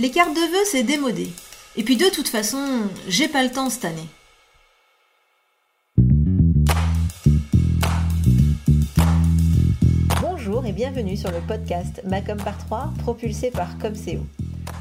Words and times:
Les 0.00 0.10
cartes 0.10 0.34
de 0.34 0.40
vœux, 0.40 0.64
c'est 0.64 0.82
démodé. 0.82 1.28
Et 1.76 1.82
puis 1.82 1.98
de 1.98 2.06
toute 2.06 2.28
façon, 2.28 2.88
j'ai 3.06 3.28
pas 3.28 3.44
le 3.44 3.50
temps 3.50 3.68
cette 3.68 3.84
année. 3.84 4.08
Bonjour 10.22 10.64
et 10.64 10.72
bienvenue 10.72 11.18
sur 11.18 11.30
le 11.30 11.40
podcast 11.46 12.00
Macom 12.06 12.38
par 12.38 12.56
3, 12.56 12.94
propulsé 13.00 13.50
par 13.50 13.76
Comseo. 13.76 14.24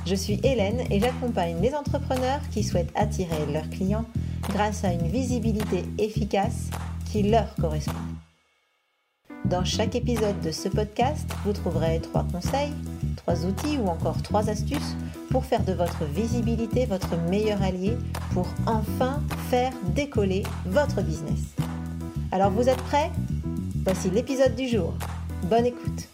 Je 0.05 0.15
suis 0.15 0.39
Hélène 0.41 0.85
et 0.89 1.01
j'accompagne 1.01 1.61
les 1.61 1.75
entrepreneurs 1.75 2.39
qui 2.53 2.63
souhaitent 2.63 2.93
attirer 2.95 3.45
leurs 3.51 3.69
clients 3.69 4.05
grâce 4.47 4.85
à 4.85 4.93
une 4.93 5.09
visibilité 5.09 5.83
efficace 5.97 6.69
qui 7.11 7.23
leur 7.23 7.55
correspond. 7.55 7.91
Dans 9.43 9.65
chaque 9.65 9.95
épisode 9.95 10.39
de 10.39 10.51
ce 10.51 10.69
podcast, 10.69 11.29
vous 11.43 11.51
trouverez 11.51 11.99
trois 11.99 12.25
conseils, 12.31 12.71
outils 13.33 13.77
ou 13.77 13.87
encore 13.87 14.21
trois 14.21 14.49
astuces 14.49 14.95
pour 15.29 15.45
faire 15.45 15.63
de 15.63 15.73
votre 15.73 16.03
visibilité 16.05 16.85
votre 16.85 17.17
meilleur 17.29 17.61
allié 17.61 17.97
pour 18.33 18.47
enfin 18.65 19.21
faire 19.49 19.71
décoller 19.95 20.43
votre 20.65 21.01
business. 21.01 21.55
Alors 22.31 22.51
vous 22.51 22.69
êtes 22.69 22.81
prêts? 22.83 23.11
Voici 23.83 24.09
l'épisode 24.09 24.55
du 24.55 24.67
jour. 24.67 24.93
Bonne 25.49 25.65
écoute 25.65 26.09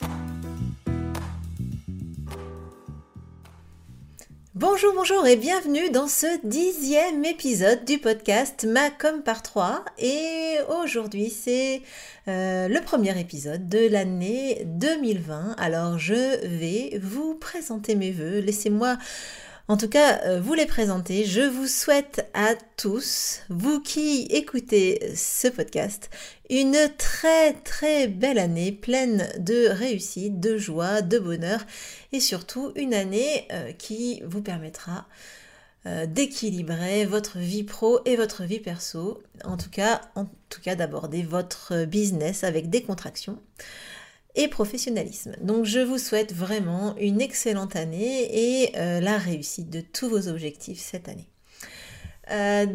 Bonjour, 4.55 4.93
bonjour 4.95 5.27
et 5.27 5.35
bienvenue 5.35 5.89
dans 5.89 6.07
ce 6.07 6.27
dixième 6.47 7.25
épisode 7.25 7.83
du 7.83 7.97
podcast 7.97 8.63
Ma 8.63 8.89
comme 8.89 9.21
par 9.21 9.43
3. 9.43 9.83
Et 9.97 10.59
aujourd'hui, 10.81 11.29
c'est 11.29 11.81
euh, 12.29 12.69
le 12.69 12.79
premier 12.79 13.19
épisode 13.19 13.67
de 13.67 13.89
l'année 13.89 14.63
2020. 14.63 15.55
Alors, 15.57 15.99
je 15.99 16.45
vais 16.47 16.97
vous 17.03 17.35
présenter 17.35 17.95
mes 17.95 18.11
voeux. 18.11 18.39
Laissez-moi 18.39 18.95
en 19.67 19.77
tout 19.77 19.89
cas, 19.89 20.21
euh, 20.25 20.39
vous 20.39 20.53
les 20.53 20.67
présenter. 20.67 21.25
Je 21.25 21.41
vous 21.41 21.65
souhaite 21.65 22.29
à 22.35 22.53
tous, 22.77 23.41
vous 23.49 23.81
qui 23.81 24.27
écoutez 24.29 25.15
ce 25.15 25.47
podcast, 25.47 26.11
une 26.51 26.77
très 26.99 27.53
très 27.53 28.07
belle 28.07 28.37
année 28.37 28.71
pleine 28.71 29.27
de 29.39 29.67
réussite, 29.69 30.39
de 30.39 30.59
joie, 30.59 31.01
de 31.01 31.17
bonheur 31.17 31.65
et 32.11 32.19
surtout 32.19 32.73
une 32.75 32.93
année 32.93 33.47
euh, 33.51 33.71
qui 33.71 34.21
vous 34.23 34.43
permettra 34.43 35.07
euh, 35.87 36.05
d'équilibrer 36.05 37.05
votre 37.05 37.39
vie 37.39 37.63
pro 37.63 38.01
et 38.05 38.17
votre 38.17 38.43
vie 38.43 38.59
perso. 38.59 39.23
En 39.45 39.57
tout 39.57 39.71
cas, 39.71 40.01
en 40.13 40.25
tout 40.49 40.61
cas 40.61 40.75
d'aborder 40.75 41.23
votre 41.23 41.85
business 41.85 42.43
avec 42.43 42.69
des 42.69 42.83
contractions 42.83 43.39
et 44.35 44.47
professionnalisme. 44.47 45.35
Donc 45.41 45.65
je 45.65 45.79
vous 45.79 45.97
souhaite 45.97 46.33
vraiment 46.33 46.95
une 46.97 47.21
excellente 47.21 47.75
année 47.75 48.63
et 48.63 48.77
euh, 48.77 48.99
la 48.99 49.17
réussite 49.17 49.69
de 49.69 49.81
tous 49.81 50.09
vos 50.09 50.27
objectifs 50.27 50.79
cette 50.79 51.09
année. 51.09 51.29
Euh, 52.31 52.65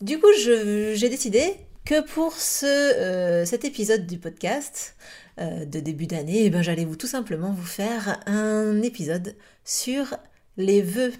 du 0.00 0.18
coup, 0.18 0.28
j'ai 0.36 1.08
décidé 1.08 1.42
que 1.84 2.00
pour 2.02 2.34
ce, 2.34 2.66
euh, 2.66 3.44
cet 3.44 3.64
épisode 3.64 4.06
du 4.06 4.18
podcast 4.18 4.96
de 5.38 5.78
début 5.78 6.08
d'année, 6.08 6.46
eh 6.46 6.50
ben, 6.50 6.62
j'allais 6.62 6.84
vous 6.84 6.96
tout 6.96 7.06
simplement 7.06 7.52
vous 7.52 7.64
faire 7.64 8.20
un 8.26 8.82
épisode 8.82 9.36
sur 9.64 10.16
les 10.58 10.82
vœux. 10.82 11.12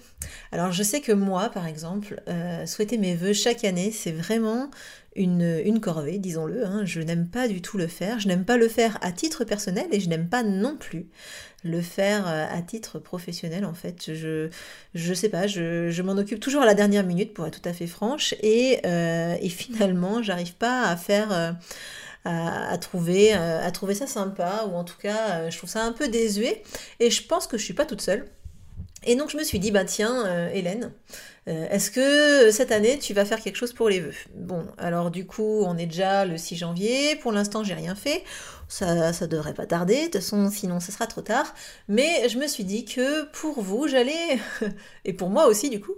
Alors 0.51 0.71
je 0.71 0.83
sais 0.83 1.01
que 1.01 1.11
moi, 1.11 1.49
par 1.49 1.65
exemple, 1.65 2.21
souhaiter 2.65 2.97
mes 2.97 3.15
vœux 3.15 3.33
chaque 3.33 3.63
année, 3.63 3.91
c'est 3.91 4.11
vraiment 4.11 4.69
une, 5.15 5.79
corvée, 5.81 6.17
disons-le. 6.17 6.65
Hein. 6.65 6.85
Je 6.85 7.01
n'aime 7.01 7.27
pas 7.27 7.47
du 7.47 7.61
tout 7.61 7.77
le 7.77 7.87
faire. 7.87 8.19
Je 8.19 8.27
n'aime 8.27 8.45
pas 8.45 8.57
le 8.57 8.67
faire 8.67 8.97
à 9.01 9.11
titre 9.11 9.43
personnel 9.43 9.87
et 9.91 9.99
je 9.99 10.09
n'aime 10.09 10.29
pas 10.29 10.43
non 10.43 10.75
plus 10.77 11.07
le 11.63 11.81
faire 11.81 12.27
euh, 12.27 12.45
à 12.49 12.61
titre 12.61 12.99
professionnel 12.99 13.65
en 13.65 13.73
fait. 13.73 14.13
Je 14.13 14.49
je 14.93 15.13
sais 15.13 15.29
pas, 15.29 15.47
je, 15.47 16.01
m'en 16.01 16.13
occupe 16.13 16.39
toujours 16.39 16.61
à 16.61 16.65
la 16.65 16.73
dernière 16.73 17.05
minute 17.05 17.33
pour 17.33 17.45
être 17.47 17.59
tout 17.59 17.69
à 17.69 17.73
fait 17.73 17.87
franche 17.87 18.33
et, 18.41 18.79
euh, 18.85 19.35
et 19.41 19.49
finalement 19.49 20.23
j'arrive 20.23 20.55
pas 20.55 20.83
à 20.87 20.95
faire 20.95 21.31
euh, 21.33 21.51
à, 22.25 22.77
trouver 22.77 23.33
à 23.33 23.69
trouver 23.71 23.95
ça 23.95 24.07
sympa 24.07 24.67
ou 24.69 24.75
en 24.75 24.83
tout 24.83 24.97
cas 25.01 25.49
je 25.49 25.57
trouve 25.57 25.69
ça 25.69 25.83
un 25.83 25.93
peu 25.93 26.07
désuet 26.09 26.63
et 26.99 27.09
je 27.09 27.23
pense 27.25 27.47
que 27.47 27.57
je 27.57 27.63
suis 27.63 27.73
pas 27.73 27.85
toute 27.85 28.01
seule. 28.01 28.25
Et 29.05 29.15
donc 29.15 29.29
je 29.29 29.37
me 29.37 29.43
suis 29.43 29.59
dit 29.59 29.71
bah 29.71 29.85
tiens 29.85 30.49
Hélène, 30.53 30.91
euh, 31.49 31.67
est-ce 31.69 31.89
que 31.89 32.51
cette 32.51 32.71
année 32.71 32.99
tu 32.99 33.13
vas 33.13 33.25
faire 33.25 33.41
quelque 33.41 33.55
chose 33.55 33.73
pour 33.73 33.89
les 33.89 33.99
vœux? 33.99 34.13
Bon, 34.35 34.65
alors 34.77 35.09
du 35.09 35.25
coup, 35.25 35.63
on 35.65 35.77
est 35.77 35.87
déjà 35.87 36.25
le 36.25 36.37
6 36.37 36.57
janvier. 36.57 37.15
Pour 37.15 37.31
l'instant, 37.31 37.63
j'ai 37.63 37.73
rien 37.73 37.95
fait. 37.95 38.23
Ça, 38.67 39.13
ça 39.13 39.25
devrait 39.25 39.55
pas 39.55 39.65
tarder. 39.65 39.95
De 39.95 40.03
toute 40.03 40.15
façon, 40.15 40.51
sinon, 40.51 40.79
ce 40.79 40.91
sera 40.91 41.07
trop 41.07 41.21
tard. 41.21 41.55
Mais 41.87 42.29
je 42.29 42.37
me 42.37 42.45
suis 42.47 42.63
dit 42.63 42.85
que 42.85 43.25
pour 43.31 43.61
vous, 43.61 43.87
j'allais, 43.87 44.37
et 45.05 45.13
pour 45.13 45.29
moi 45.29 45.47
aussi, 45.47 45.71
du 45.71 45.81
coup, 45.81 45.95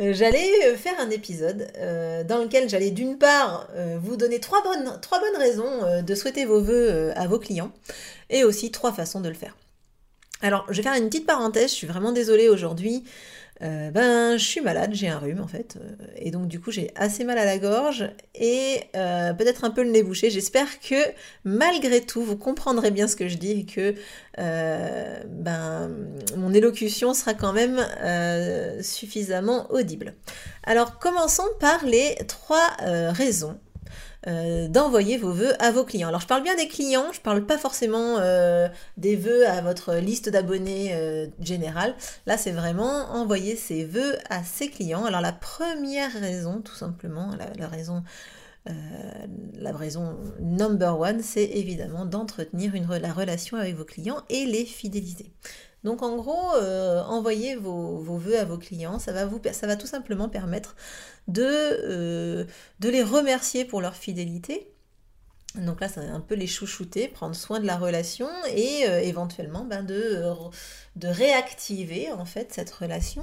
euh, 0.00 0.14
j'allais 0.14 0.74
faire 0.76 0.98
un 0.98 1.10
épisode 1.10 1.68
euh, 1.76 2.24
dans 2.24 2.38
lequel 2.38 2.68
j'allais 2.70 2.90
d'une 2.90 3.18
part 3.18 3.68
vous 4.00 4.16
donner 4.16 4.40
trois 4.40 4.62
bonnes, 4.62 4.98
trois 5.02 5.20
bonnes 5.20 5.40
raisons 5.40 6.02
de 6.02 6.14
souhaiter 6.14 6.46
vos 6.46 6.60
vœux 6.60 7.12
à 7.16 7.26
vos 7.26 7.38
clients 7.38 7.72
et 8.30 8.44
aussi 8.44 8.70
trois 8.70 8.92
façons 8.92 9.20
de 9.20 9.28
le 9.28 9.34
faire. 9.34 9.54
Alors, 10.44 10.66
je 10.68 10.76
vais 10.76 10.82
faire 10.82 10.94
une 10.94 11.06
petite 11.06 11.24
parenthèse. 11.24 11.70
Je 11.70 11.74
suis 11.74 11.86
vraiment 11.86 12.12
désolée 12.12 12.50
aujourd'hui. 12.50 13.02
Euh, 13.62 13.90
ben 13.90 14.36
je 14.36 14.44
suis 14.44 14.60
malade, 14.60 14.90
j'ai 14.94 15.08
un 15.08 15.18
rhume 15.18 15.40
en 15.40 15.46
fait, 15.46 15.76
euh, 15.76 15.94
et 16.16 16.32
donc 16.32 16.48
du 16.48 16.60
coup 16.60 16.72
j'ai 16.72 16.90
assez 16.96 17.22
mal 17.22 17.38
à 17.38 17.44
la 17.44 17.56
gorge 17.58 18.10
et 18.34 18.80
euh, 18.96 19.32
peut-être 19.32 19.62
un 19.62 19.70
peu 19.70 19.84
le 19.84 19.90
nez 19.90 20.02
bouché. 20.02 20.28
J'espère 20.28 20.80
que 20.80 20.96
malgré 21.44 22.00
tout 22.00 22.20
vous 22.20 22.36
comprendrez 22.36 22.90
bien 22.90 23.06
ce 23.06 23.14
que 23.14 23.28
je 23.28 23.36
dis 23.36 23.52
et 23.52 23.64
que 23.64 23.94
ben 24.36 25.88
mon 26.36 26.52
élocution 26.52 27.14
sera 27.14 27.34
quand 27.34 27.52
même 27.52 27.80
suffisamment 28.82 29.70
audible. 29.72 30.14
Alors 30.64 30.98
commençons 30.98 31.48
par 31.60 31.84
les 31.84 32.16
trois 32.26 32.76
raisons 33.12 33.56
euh, 34.26 34.68
d'envoyer 34.68 35.18
vos 35.18 35.32
vœux 35.32 35.52
à 35.62 35.70
vos 35.70 35.84
clients. 35.84 36.08
Alors 36.08 36.20
je 36.20 36.26
parle 36.26 36.42
bien 36.42 36.56
des 36.56 36.68
clients, 36.68 37.12
je 37.12 37.20
parle 37.20 37.44
pas 37.44 37.58
forcément 37.58 38.16
euh, 38.18 38.68
des 38.96 39.16
vœux 39.16 39.46
à 39.46 39.60
votre 39.60 39.96
liste 39.96 40.28
d'abonnés 40.28 40.94
euh, 40.94 41.26
générale. 41.40 41.94
Là 42.26 42.38
c'est 42.38 42.52
vraiment 42.52 43.10
envoyer 43.12 43.56
ses 43.56 43.84
vœux 43.84 44.16
à 44.30 44.42
ses 44.42 44.68
clients. 44.68 45.04
Alors 45.04 45.20
la 45.20 45.32
première 45.32 46.12
raison, 46.12 46.60
tout 46.60 46.74
simplement, 46.74 47.30
la, 47.58 47.68
raison 47.68 48.02
la 49.58 49.72
raison 49.72 50.16
number 50.40 50.98
one, 50.98 51.20
c'est 51.22 51.44
évidemment 51.44 52.06
d'entretenir 52.06 52.72
la 52.98 53.12
relation 53.12 53.58
avec 53.58 53.76
vos 53.76 53.84
clients 53.84 54.22
et 54.30 54.46
les 54.46 54.64
fidéliser. 54.64 55.32
Donc 55.84 56.02
en 56.02 56.16
gros, 56.16 56.54
euh, 56.56 57.02
envoyer 57.04 57.56
vos, 57.56 57.98
vos, 57.98 58.16
vœux 58.16 58.38
à 58.38 58.44
vos 58.44 58.58
clients, 58.58 58.98
ça 58.98 59.12
va, 59.12 59.26
vous, 59.26 59.40
ça 59.52 59.66
va 59.66 59.76
tout 59.76 59.86
simplement 59.86 60.28
permettre 60.28 60.76
de, 61.28 61.42
euh, 61.44 62.44
de 62.80 62.88
les 62.88 63.02
remercier 63.02 63.64
pour 63.64 63.80
leur 63.82 63.94
fidélité 63.94 64.73
donc 65.54 65.80
là, 65.80 65.88
c'est 65.88 66.00
un 66.00 66.20
peu 66.20 66.34
les 66.34 66.48
chouchouter, 66.48 67.06
prendre 67.06 67.36
soin 67.36 67.60
de 67.60 67.66
la 67.66 67.76
relation 67.76 68.28
et 68.54 68.88
euh, 68.88 69.00
éventuellement 69.00 69.64
ben, 69.64 69.84
de, 69.84 70.24
de 70.96 71.06
réactiver 71.08 72.10
en 72.10 72.24
fait 72.24 72.52
cette 72.52 72.70
relation. 72.70 73.22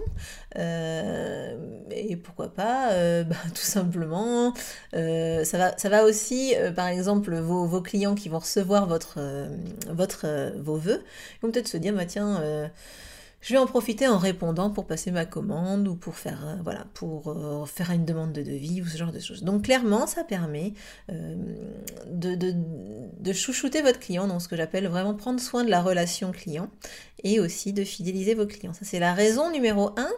Euh, 0.58 1.58
et 1.90 2.16
pourquoi 2.16 2.54
pas, 2.54 2.94
euh, 2.94 3.24
ben, 3.26 3.36
tout 3.54 3.62
simplement, 3.62 4.54
ça, 4.94 5.74
va, 5.90 6.04
aussi, 6.06 6.56
par 6.76 6.88
exemple, 6.88 7.36
vos, 7.36 7.82
clients 7.82 8.16
qui 8.16 8.30
vont 8.30 8.40
recevoir 8.40 8.88
vos 8.88 10.78
vœux, 10.78 11.04
vont 11.42 11.52
peut-être 11.52 11.68
se 11.68 11.78
dire, 11.78 11.94
bah, 11.94 12.06
tiens, 12.06 12.42
je 13.42 13.54
vais 13.54 13.60
en 13.60 13.66
profiter 13.66 14.08
en 14.08 14.20
répondant 14.20 14.70
pour 14.70 14.86
passer 14.86 15.10
ma 15.10 15.26
commande 15.26 15.88
ou 15.88 15.96
pour 15.96 16.16
faire, 16.16 16.46
euh, 16.46 16.56
voilà, 16.64 16.86
pour 16.94 17.28
euh, 17.30 17.66
faire 17.66 17.90
une 17.92 18.06
demande 18.06 18.34
de 18.34 18.44
devis 18.44 18.82
ou 18.82 18.86
ce 18.86 18.98
genre 18.98 19.12
de 19.12 19.20
choses. 19.20 19.44
Donc 19.44 19.64
clairement, 19.64 20.06
ça 20.06 20.24
permet 20.24 20.74
euh, 21.12 21.36
de, 22.08 23.34
chouchouter 23.34 23.82
votre 23.82 24.00
client, 24.00 24.28
dans 24.28 24.40
ce 24.40 24.48
que 24.48 24.56
j'appelle 24.56 24.88
vraiment 24.88 25.16
prendre 25.16 25.40
soin 25.40 25.64
de 25.64 25.72
la 25.72 25.82
relation 25.82 26.32
client 26.32 26.70
et 27.24 27.40
aussi 27.40 27.74
de 27.74 27.84
fidéliser 27.84 28.36
vos 28.36 28.46
clients. 28.46 28.74
Ça 28.74 28.86
c'est 28.86 29.00
la 29.00 29.14
raison 29.14 29.52
numéro 29.52 29.90
un. 29.98 30.10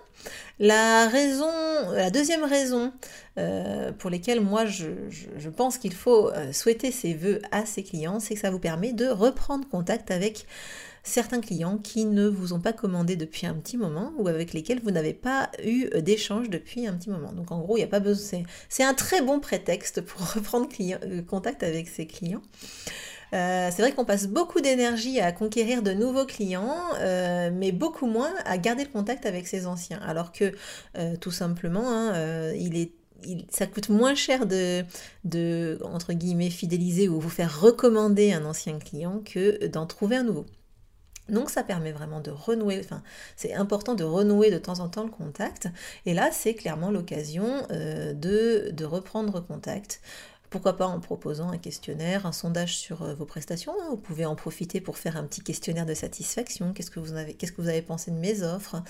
La 0.59 1.07
raison, 1.07 1.51
la 1.94 2.09
deuxième 2.12 2.44
raison 2.44 2.94
pour 3.97 4.09
lesquelles 4.09 4.39
moi 4.42 4.65
je, 4.65 4.88
je 5.09 5.50
pense 5.50 5.77
qu'il 5.77 5.94
faut 5.94 6.31
souhaiter 6.51 6.92
ses 6.92 7.13
vœux 7.13 7.42
à 7.51 7.65
ses 7.65 7.83
clients, 7.83 8.19
c'est 8.19 8.36
que 8.36 8.39
ça 8.39 8.51
vous 8.51 8.59
permet 8.59 8.94
de 8.94 9.07
reprendre 9.07 9.68
contact 9.68 10.12
avec 10.12 10.45
certains 11.03 11.41
clients 11.41 11.77
qui 11.77 12.05
ne 12.05 12.27
vous 12.27 12.53
ont 12.53 12.61
pas 12.61 12.73
commandé 12.73 13.15
depuis 13.15 13.45
un 13.45 13.53
petit 13.53 13.77
moment 13.77 14.13
ou 14.17 14.27
avec 14.27 14.53
lesquels 14.53 14.81
vous 14.81 14.91
n'avez 14.91 15.13
pas 15.13 15.51
eu 15.63 15.89
d'échange 16.01 16.50
depuis 16.50 16.88
un 16.88 16.94
petit 16.94 17.09
moment. 17.09 17.33
Donc 17.33 17.51
en 17.51 17.59
gros, 17.59 17.75
il 17.75 17.81
n'y 17.81 17.85
a 17.85 17.88
pas 17.88 18.00
besoin. 18.00 18.44
C'est 18.69 18.83
un 18.83 18.94
très 18.94 19.21
bon 19.21 19.39
prétexte 19.39 20.01
pour 20.01 20.21
reprendre 20.33 20.67
euh, 20.79 21.21
contact 21.21 21.63
avec 21.63 21.88
ses 21.88 22.07
clients. 22.07 22.41
Euh, 23.33 23.69
c'est 23.71 23.81
vrai 23.81 23.91
qu'on 23.94 24.05
passe 24.05 24.27
beaucoup 24.27 24.61
d'énergie 24.61 25.19
à 25.19 25.31
conquérir 25.31 25.81
de 25.81 25.91
nouveaux 25.91 26.25
clients, 26.25 26.77
euh, 27.00 27.49
mais 27.51 27.71
beaucoup 27.71 28.06
moins 28.06 28.31
à 28.45 28.57
garder 28.59 28.83
le 28.83 28.91
contact 28.91 29.25
avec 29.25 29.47
ses 29.47 29.65
anciens. 29.65 29.99
Alors 30.06 30.31
que 30.31 30.53
tout 31.19 31.31
simplement, 31.31 31.89
hein, 31.89 32.53
ça 33.49 33.65
coûte 33.65 33.89
moins 33.89 34.13
cher 34.13 34.45
de, 34.45 34.85
fidéliser 36.51 37.09
ou 37.09 37.19
vous 37.19 37.29
faire 37.29 37.59
recommander 37.59 38.33
un 38.33 38.45
ancien 38.45 38.77
client 38.77 39.23
que 39.25 39.65
d'en 39.65 39.88
trouver 39.88 40.17
un 40.17 40.23
nouveau. 40.23 40.45
Donc 41.29 41.49
ça 41.49 41.63
permet 41.63 41.91
vraiment 41.91 42.19
de 42.19 42.31
renouer, 42.31 42.79
enfin 42.83 43.01
c'est 43.37 43.53
important 43.53 43.95
de 43.95 44.03
renouer 44.03 44.51
de 44.51 44.57
temps 44.57 44.79
en 44.79 44.89
temps 44.89 45.03
le 45.03 45.09
contact. 45.09 45.69
Et 46.05 46.13
là 46.13 46.29
c'est 46.31 46.53
clairement 46.53 46.91
l'occasion 46.91 47.65
euh, 47.71 48.13
de, 48.13 48.71
de, 48.71 48.85
reprendre 48.85 49.39
contact. 49.39 50.01
Pourquoi 50.49 50.77
pas 50.77 50.85
en 50.85 50.99
proposant 50.99 51.49
un 51.49 51.57
questionnaire, 51.57 52.25
un 52.27 52.31
sondage 52.31 52.77
sur 52.77 53.01
euh, 53.03 53.15
vos 53.15 53.25
prestations. 53.25 53.71
Hein. 53.81 53.87
Vous 53.89 53.97
pouvez 53.97 54.25
en 54.25 54.35
profiter 54.35 54.81
pour 54.81 54.97
faire 54.97 55.17
un 55.17 55.23
petit 55.23 55.41
questionnaire 55.41 55.85
de 55.85 55.93
satisfaction. 55.93 56.73
Qu'est-ce 56.73 56.91
que 56.91 56.99
vous 56.99 57.13
avez, 57.13 57.33
qu'est-ce 57.33 57.53
que 57.53 57.61
vous 57.61 57.69
avez 57.69 57.81
pensé 57.81 58.11
de 58.11 58.17
mes 58.17 58.43
offres? 58.43 58.83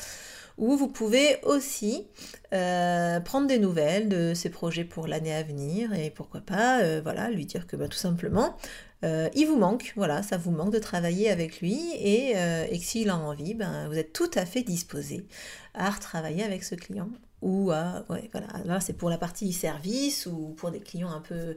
Ou 0.57 0.75
vous 0.75 0.87
pouvez 0.87 1.39
aussi 1.43 2.07
euh, 2.53 3.19
prendre 3.21 3.47
des 3.47 3.59
nouvelles 3.59 4.09
de 4.09 4.33
ses 4.33 4.49
projets 4.49 4.83
pour 4.83 5.07
l'année 5.07 5.33
à 5.33 5.43
venir 5.43 5.93
et 5.93 6.09
pourquoi 6.09 6.41
pas, 6.41 6.99
voilà, 7.01 7.29
lui 7.29 7.45
dire 7.45 7.65
que 7.65 7.75
bah, 7.75 7.87
tout 7.87 7.97
simplement 7.97 8.57
euh, 9.03 9.29
il 9.35 9.45
vous 9.47 9.57
manque, 9.57 9.93
voilà, 9.95 10.23
ça 10.23 10.37
vous 10.37 10.51
manque 10.51 10.71
de 10.71 10.79
travailler 10.79 11.29
avec 11.29 11.59
lui 11.61 11.77
et, 11.95 12.33
euh, 12.35 12.65
que 12.67 12.77
s'il 12.77 13.09
a 13.09 13.17
envie, 13.17 13.53
ben, 13.53 13.87
vous 13.89 13.97
êtes 13.97 14.13
tout 14.13 14.31
à 14.35 14.45
fait 14.45 14.63
disposé 14.63 15.25
à 15.73 15.89
retravailler 15.89 16.43
avec 16.43 16.63
ce 16.63 16.75
client 16.75 17.09
ou 17.41 17.71
à, 17.71 18.05
voilà, 18.07 18.47
là 18.63 18.79
c'est 18.79 18.93
pour 18.93 19.09
la 19.09 19.17
partie 19.17 19.51
service 19.51 20.25
ou 20.25 20.53
pour 20.55 20.71
des 20.71 20.79
clients 20.79 21.11
un 21.11 21.19
peu, 21.19 21.55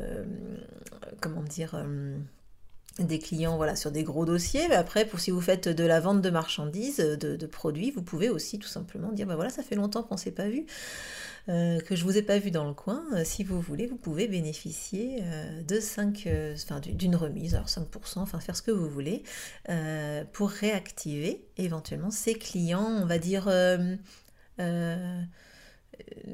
euh, 0.00 0.24
comment 1.20 1.42
dire, 1.42 1.84
des 2.98 3.18
clients 3.18 3.56
voilà, 3.56 3.76
sur 3.76 3.90
des 3.90 4.02
gros 4.02 4.24
dossiers. 4.24 4.66
Mais 4.68 4.76
après, 4.76 5.04
pour 5.04 5.20
si 5.20 5.30
vous 5.30 5.40
faites 5.40 5.68
de 5.68 5.84
la 5.84 6.00
vente 6.00 6.22
de 6.22 6.30
marchandises, 6.30 6.96
de, 6.96 7.46
produits, 7.46 7.90
vous 7.90 8.02
pouvez 8.02 8.30
aussi 8.30 8.58
tout 8.58 8.68
simplement 8.68 9.12
dire, 9.12 9.26
ben 9.26 9.34
voilà, 9.34 9.50
ça 9.50 9.62
fait 9.62 9.74
longtemps 9.74 10.02
qu'on 10.02 10.14
ne 10.14 10.20
s'est 10.20 10.30
pas 10.30 10.48
vu. 10.48 10.64
Euh, 11.48 11.80
que 11.80 11.94
je 11.94 12.04
ne 12.04 12.10
vous 12.10 12.18
ai 12.18 12.22
pas 12.22 12.38
vu 12.38 12.50
dans 12.50 12.64
le 12.66 12.74
coin, 12.74 13.04
euh, 13.12 13.22
si 13.24 13.44
vous 13.44 13.60
voulez, 13.60 13.86
vous 13.86 13.96
pouvez 13.96 14.26
bénéficier 14.26 15.20
euh, 15.22 15.62
de 15.62 15.78
5, 15.78 16.28
enfin, 16.54 16.80
d'une 16.80 17.14
remise, 17.14 17.54
alors 17.54 17.68
5%, 17.68 18.18
enfin 18.18 18.40
faire 18.40 18.56
ce 18.56 18.62
que 18.62 18.72
vous 18.72 18.88
voulez, 18.88 19.22
pour 20.32 20.50
réactiver 20.50 21.46
éventuellement 21.56 22.10
ces 22.10 22.34
clients, 22.34 22.84
on 22.84 23.06
va 23.06 23.18
dire, 23.18 23.48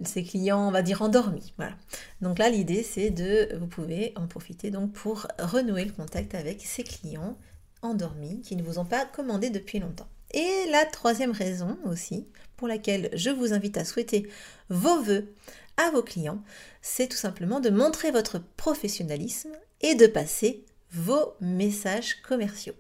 ces 0.05 0.25
clients, 0.25 0.69
on 0.69 0.71
va 0.71 0.83
dire, 0.83 1.03
endormis. 1.03 1.53
Voilà. 1.57 1.77
Donc 2.21 2.39
là, 2.39 2.49
l'idée, 2.49 2.83
c'est 2.83 3.11
de, 3.11 3.57
vous 3.59 3.67
pouvez 3.67 4.13
en 4.17 4.27
profiter 4.27 4.71
donc 4.71 4.93
pour 4.93 5.27
renouer 5.39 5.85
le 5.85 5.93
contact 5.93 6.35
avec 6.35 6.61
ces 6.63 6.83
clients 6.85 7.37
endormis 7.83 8.41
qui 8.41 8.57
ne 8.57 8.63
vous 8.63 8.79
ont 8.79 8.85
pas 8.85 9.05
commandé 9.05 9.51
depuis 9.51 9.79
longtemps. 9.79 10.09
Et 10.33 10.67
la 10.71 10.85
troisième 10.87 11.33
raison 11.33 11.79
aussi, 11.85 12.27
pour 12.57 12.69
laquelle 12.69 13.11
je 13.13 13.31
vous 13.31 13.53
invite 13.53 13.77
à 13.77 13.85
souhaiter 13.85 14.29
vos 14.69 15.03
voeux 15.03 15.33
à 15.77 15.91
vos 15.91 16.03
clients, 16.03 16.43
c'est 16.81 17.09
tout 17.09 17.17
simplement 17.17 17.61
de 17.61 17.71
montrer 17.71 18.11
votre 18.11 18.41
professionnalisme 18.57 19.53
et 19.81 19.95
de 19.95 20.07
passer 20.07 20.65
vos 20.93 21.35
messages 21.41 22.21
commerciaux. 22.23 22.75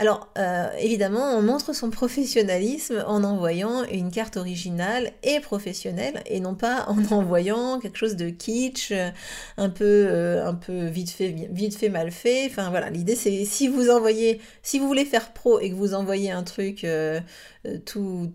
Alors, 0.00 0.30
euh, 0.38 0.70
évidemment, 0.78 1.34
on 1.36 1.42
montre 1.42 1.74
son 1.74 1.90
professionnalisme 1.90 3.04
en 3.06 3.22
envoyant 3.22 3.84
une 3.84 4.10
carte 4.10 4.38
originale 4.38 5.12
et 5.22 5.40
professionnelle, 5.40 6.22
et 6.24 6.40
non 6.40 6.54
pas 6.54 6.86
en 6.88 7.04
envoyant 7.12 7.78
quelque 7.80 7.98
chose 7.98 8.16
de 8.16 8.30
kitsch, 8.30 8.94
un 9.58 9.68
peu, 9.68 9.84
euh, 9.84 10.46
un 10.46 10.54
peu 10.54 10.86
vite 10.86 11.10
fait, 11.10 11.88
mal 11.90 12.10
fait. 12.12 12.46
Enfin 12.46 12.70
voilà, 12.70 12.88
l'idée 12.88 13.14
c'est 13.14 13.44
si 13.44 13.68
vous 13.68 13.90
envoyez, 13.90 14.40
si 14.62 14.78
vous 14.78 14.86
voulez 14.86 15.04
faire 15.04 15.34
pro 15.34 15.60
et 15.60 15.68
que 15.68 15.74
vous 15.74 15.92
envoyez 15.92 16.30
un 16.30 16.44
truc 16.44 16.84
euh, 16.84 17.20
tout, 17.84 18.32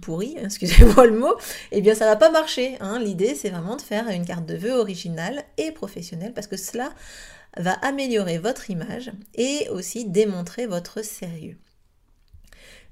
pourri, 0.00 0.36
hein, 0.38 0.44
excusez-moi 0.46 1.04
le 1.04 1.18
mot, 1.18 1.34
eh 1.70 1.82
bien 1.82 1.94
ça 1.94 2.06
va 2.06 2.16
pas 2.16 2.30
marcher. 2.30 2.78
Hein. 2.80 2.98
L'idée 2.98 3.34
c'est 3.34 3.50
vraiment 3.50 3.76
de 3.76 3.82
faire 3.82 4.08
une 4.08 4.24
carte 4.24 4.46
de 4.46 4.56
vœux 4.56 4.72
originale 4.72 5.44
et 5.58 5.70
professionnelle, 5.70 6.32
parce 6.32 6.46
que 6.46 6.56
cela 6.56 6.92
va 7.58 7.72
améliorer 7.72 8.38
votre 8.38 8.70
image 8.70 9.12
et 9.34 9.68
aussi 9.70 10.04
démontrer 10.04 10.66
votre 10.66 11.04
sérieux. 11.04 11.58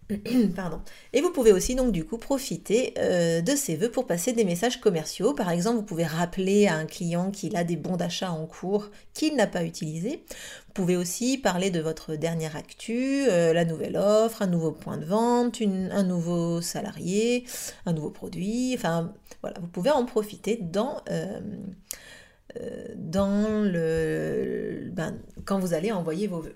Pardon. 0.55 0.81
Et 1.13 1.21
vous 1.21 1.31
pouvez 1.31 1.53
aussi 1.53 1.75
donc 1.75 1.91
du 1.91 2.05
coup 2.05 2.17
profiter 2.17 2.95
euh, 2.99 3.41
de 3.41 3.57
ces 3.57 3.75
vœux 3.75 3.91
pour 3.91 4.07
passer 4.07 4.33
des 4.33 4.45
messages 4.45 4.81
commerciaux. 4.81 5.35
Par 5.35 5.51
exemple, 5.51 5.79
vous 5.79 5.83
pouvez 5.85 6.05
rappeler 6.05 6.69
à 6.69 6.77
un 6.77 6.87
client 6.87 7.33
qu'il 7.33 7.57
a 7.57 7.65
des 7.65 7.77
bons 7.77 7.97
d'achat 7.97 8.31
en 8.31 8.47
cours 8.47 8.91
qu'il 9.15 9.35
n'a 9.35 9.49
pas 9.49 9.65
utilisés. 9.65 10.25
Vous 10.69 10.73
pouvez 10.75 10.97
aussi 10.97 11.39
parler 11.39 11.71
de 11.71 11.81
votre 11.81 12.15
dernière 12.15 12.55
actu, 12.55 13.25
euh, 13.29 13.53
la 13.53 13.65
nouvelle 13.65 13.97
offre, 13.97 14.43
un 14.43 14.47
nouveau 14.47 14.71
point 14.71 14.97
de 14.97 15.05
vente, 15.05 15.61
un 15.61 16.03
nouveau 16.05 16.61
salarié, 16.61 17.45
un 17.85 17.93
nouveau 17.93 18.11
produit. 18.11 18.75
Enfin 18.77 19.13
voilà, 19.43 19.59
vous 19.61 19.69
pouvez 19.69 19.91
en 19.91 20.05
profiter 20.05 20.57
dans 20.57 21.01
euh, 21.11 21.41
dans 22.95 23.63
le, 23.63 24.89
ben, 24.93 25.17
quand 25.45 25.59
vous 25.59 25.75
allez 25.75 25.93
envoyer 25.93 26.27
vos 26.27 26.41
vœux. 26.41 26.55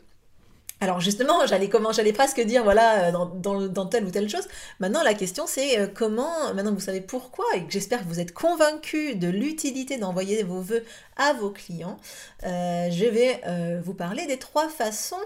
Alors 0.81 1.01
justement, 1.01 1.47
j'allais 1.47 1.69
comment 1.69 1.93
j'allais 1.93 2.13
presque 2.13 2.41
dire 2.41 2.65
voilà 2.65 3.09
euh, 3.09 3.13
dans, 3.13 3.69
dans, 3.69 3.87
telle 3.87 4.05
ou 4.05 4.11
telle 4.11 4.29
chose. 4.29 4.49
Maintenant 4.79 5.03
la 5.03 5.15
question 5.15 5.47
c'est 5.47 5.79
euh, 5.79 5.87
comment 5.93 6.55
maintenant 6.55 6.73
vous 6.73 6.81
savez 6.81 7.01
pourquoi 7.01 7.45
et 7.57 7.65
j'espère 7.69 8.01
que 8.01 8.09
vous 8.09 8.21
êtes 8.21 8.33
convaincu 8.33 9.15
de 9.15 9.29
l'utilité 9.29 9.99
d'envoyer 9.99 10.43
vos 10.43 10.61
vœux 10.61 10.85
à 11.17 11.33
vos 11.35 11.51
clients. 11.51 11.99
je 12.43 13.09
vais 13.09 13.81
vous 13.83 13.95
parler 13.95 14.27
des 14.27 14.39
trois 14.39 14.69
façons 14.69 15.17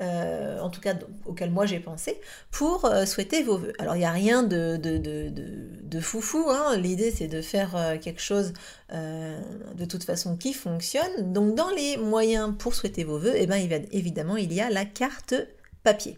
euh, 0.00 0.58
en 0.60 0.70
tout 0.70 0.80
cas 0.80 0.94
auquel 1.26 1.50
moi 1.50 1.66
j'ai 1.66 1.78
pensé, 1.78 2.18
pour 2.50 2.86
euh, 2.86 3.04
souhaiter 3.04 3.42
vos 3.42 3.58
voeux. 3.58 3.74
Alors 3.78 3.96
il 3.96 3.98
n'y 3.98 4.06
a 4.06 4.10
rien 4.10 4.42
de, 4.42 6.00
foufou, 6.00 6.46
hein. 6.48 6.78
l'idée 6.78 7.10
c'est 7.10 7.28
de 7.28 7.42
faire 7.42 7.76
euh, 7.76 7.98
quelque 7.98 8.22
chose 8.22 8.54
de 8.90 9.84
toute 9.84 10.04
façon 10.04 10.36
qui 10.36 10.54
fonctionne. 10.54 11.32
Donc 11.32 11.54
dans 11.54 11.68
les 11.70 11.98
moyens 11.98 12.54
pour 12.58 12.74
souhaiter 12.74 13.04
vos 13.04 13.18
voeux, 13.18 13.34
eh 13.34 13.46
ben, 13.46 13.56
évidemment 13.92 14.36
il 14.36 14.52
y 14.52 14.60
a 14.60 14.70
la 14.70 14.86
carte 14.86 15.34
papier. 15.82 16.16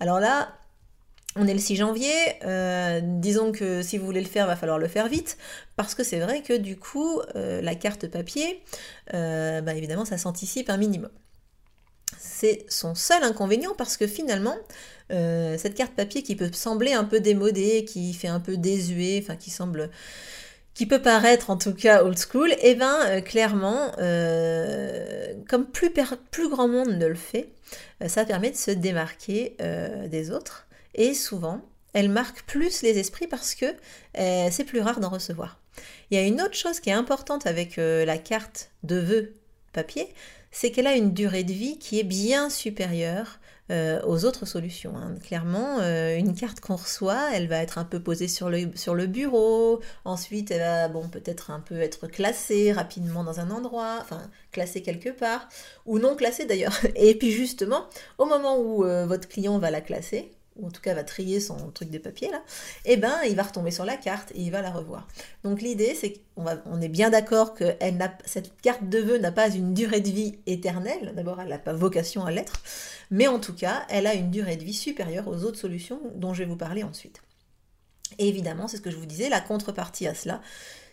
Alors 0.00 0.20
là, 0.20 0.54
on 1.36 1.46
est 1.48 1.54
le 1.54 1.58
6 1.58 1.76
janvier, 1.76 2.12
disons 3.02 3.52
que 3.52 3.82
si 3.82 3.98
vous 3.98 4.04
voulez 4.04 4.20
le 4.20 4.28
faire, 4.28 4.46
va 4.46 4.54
falloir 4.54 4.78
le 4.78 4.86
faire 4.86 5.08
vite, 5.08 5.36
parce 5.76 5.94
que 5.94 6.04
c'est 6.04 6.20
vrai 6.20 6.42
que 6.42 6.52
du 6.52 6.76
coup, 6.76 7.20
la 7.34 7.74
carte 7.74 8.06
papier, 8.06 8.62
bah, 9.12 9.74
évidemment, 9.74 10.04
ça 10.04 10.18
s'anticipe 10.18 10.70
un 10.70 10.76
minimum 10.76 11.10
c'est 12.18 12.66
son 12.68 12.94
seul 12.94 13.22
inconvénient 13.22 13.74
parce 13.76 13.96
que 13.96 14.06
finalement, 14.06 14.56
euh, 15.12 15.58
cette 15.58 15.74
carte 15.74 15.92
papier 15.92 16.22
qui 16.22 16.34
peut 16.34 16.50
sembler 16.52 16.92
un 16.92 17.04
peu 17.04 17.20
démodée, 17.20 17.84
qui 17.84 18.14
fait 18.14 18.28
un 18.28 18.40
peu 18.40 18.56
désuet, 18.56 19.20
enfin 19.22 19.36
qui 19.36 19.50
semble 19.50 19.90
qui 20.72 20.86
peut 20.86 21.02
paraître 21.02 21.50
en 21.50 21.56
tout 21.56 21.74
cas 21.74 22.02
old 22.02 22.18
school, 22.18 22.50
et 22.52 22.58
eh 22.70 22.74
bien 22.74 23.06
euh, 23.06 23.20
clairement, 23.20 23.92
euh, 23.98 25.34
comme 25.48 25.66
plus, 25.66 25.92
plus 26.30 26.48
grand 26.48 26.66
monde 26.68 26.88
ne 26.88 27.06
le 27.06 27.14
fait, 27.14 27.50
ça 28.06 28.24
permet 28.24 28.50
de 28.50 28.56
se 28.56 28.70
démarquer 28.70 29.56
des 30.08 30.30
autres. 30.30 30.66
Et 30.94 31.14
souvent, 31.14 31.60
elle 31.92 32.08
marque 32.08 32.42
plus 32.42 32.82
les 32.82 32.98
esprits 32.98 33.26
parce 33.26 33.54
que 33.54 33.66
c'est 34.14 34.64
plus 34.64 34.80
rare 34.80 35.00
d'en 35.00 35.08
recevoir. 35.08 35.58
Il 36.10 36.18
y 36.18 36.20
a 36.20 36.26
une 36.26 36.42
autre 36.42 36.54
chose 36.54 36.80
qui 36.80 36.90
est 36.90 36.94
importante 36.94 37.46
avec 37.46 37.76
la 37.76 38.18
carte 38.18 38.70
de 38.82 38.96
vœux 38.96 39.32
papier, 39.72 40.12
c'est 40.54 40.70
qu'elle 40.70 40.86
a 40.86 40.94
une 40.94 41.12
durée 41.12 41.42
de 41.42 41.52
vie 41.52 41.78
qui 41.78 41.98
est 41.98 42.04
bien 42.04 42.48
supérieure 42.48 43.40
euh, 43.70 44.00
aux 44.06 44.24
autres 44.24 44.46
solutions. 44.46 44.96
Hein. 44.96 45.16
Clairement, 45.26 45.78
euh, 45.80 46.16
une 46.16 46.34
carte 46.34 46.60
qu'on 46.60 46.76
reçoit, 46.76 47.30
elle 47.34 47.48
va 47.48 47.56
être 47.56 47.76
un 47.76 47.84
peu 47.84 47.98
posée 47.98 48.28
sur 48.28 48.48
le, 48.50 49.06
bureau, 49.06 49.80
ensuite 50.04 50.52
elle 50.52 50.60
va 50.60 50.88
bon, 50.88 51.08
peut-être 51.08 51.50
un 51.50 51.58
peu 51.58 51.80
être 51.80 52.06
classée 52.06 52.72
rapidement 52.72 53.24
dans 53.24 53.40
un 53.40 53.50
endroit, 53.50 53.98
enfin 54.00 54.22
classée 54.52 54.82
quelque 54.82 55.08
part, 55.08 55.48
ou 55.86 55.98
non 55.98 56.14
classée 56.14 56.44
d'ailleurs. 56.44 56.78
Et 56.94 57.16
puis 57.16 57.32
justement, 57.32 57.86
au 58.18 58.26
moment 58.26 58.56
où 58.58 58.84
euh, 58.84 59.06
votre 59.06 59.26
client 59.28 59.58
va 59.58 59.72
la 59.72 59.80
classer, 59.80 60.30
ou 60.56 60.66
en 60.66 60.70
tout 60.70 60.80
cas 60.80 60.94
va 60.94 61.04
trier 61.04 61.40
son 61.40 61.70
truc 61.70 61.90
de 61.90 61.98
papier 61.98 62.30
là, 62.30 62.42
eh 62.84 62.96
ben 62.96 63.14
il 63.28 63.36
va 63.36 63.42
retomber 63.42 63.70
sur 63.70 63.84
la 63.84 63.96
carte 63.96 64.30
et 64.34 64.40
il 64.40 64.50
va 64.50 64.62
la 64.62 64.70
revoir. 64.70 65.08
Donc 65.42 65.62
l'idée 65.62 65.94
c'est 65.94 66.14
qu'on 66.34 66.46
on 66.66 66.80
est 66.80 66.88
bien 66.88 67.10
d'accord 67.10 67.54
que 67.54 67.76
cette 68.24 68.60
carte 68.60 68.88
de 68.88 68.98
vœux 68.98 69.18
n'a 69.18 69.32
pas 69.32 69.50
une 69.50 69.74
durée 69.74 70.00
de 70.00 70.10
vie 70.10 70.38
éternelle, 70.46 71.12
d'abord 71.16 71.40
elle 71.40 71.48
n'a 71.48 71.58
pas 71.58 71.72
vocation 71.72 72.24
à 72.24 72.30
l'être, 72.30 72.62
mais 73.10 73.26
en 73.26 73.38
tout 73.38 73.54
cas 73.54 73.84
elle 73.88 74.06
a 74.06 74.14
une 74.14 74.30
durée 74.30 74.56
de 74.56 74.64
vie 74.64 74.74
supérieure 74.74 75.28
aux 75.28 75.44
autres 75.44 75.58
solutions 75.58 76.00
dont 76.14 76.34
je 76.34 76.44
vais 76.44 76.48
vous 76.48 76.56
parler 76.56 76.82
ensuite. 76.82 77.20
Et 78.18 78.28
évidemment, 78.28 78.68
c'est 78.68 78.76
ce 78.76 78.82
que 78.82 78.90
je 78.90 78.96
vous 78.96 79.06
disais, 79.06 79.28
la 79.28 79.40
contrepartie 79.40 80.06
à 80.06 80.14
cela, 80.14 80.40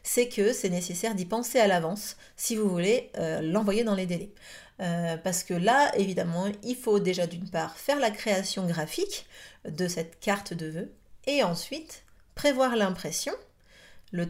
c'est 0.03 0.27
que 0.27 0.53
c'est 0.53 0.69
nécessaire 0.69 1.15
d'y 1.15 1.25
penser 1.25 1.59
à 1.59 1.67
l'avance 1.67 2.17
si 2.35 2.55
vous 2.55 2.69
voulez 2.69 3.11
euh, 3.17 3.41
l'envoyer 3.41 3.83
dans 3.83 3.95
les 3.95 4.05
délais. 4.05 4.31
Euh, 4.79 5.15
parce 5.17 5.43
que 5.43 5.53
là, 5.53 5.91
évidemment, 5.95 6.47
il 6.63 6.75
faut 6.75 6.99
déjà 6.99 7.27
d'une 7.27 7.49
part 7.49 7.77
faire 7.77 7.99
la 7.99 8.09
création 8.09 8.65
graphique 8.65 9.27
de 9.69 9.87
cette 9.87 10.19
carte 10.19 10.53
de 10.53 10.67
vœux 10.67 10.91
et 11.27 11.43
ensuite 11.43 12.03
prévoir 12.33 12.75
l'impression, 12.75 13.33
le, 14.11 14.25